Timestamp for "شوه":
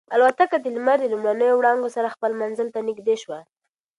3.23-3.39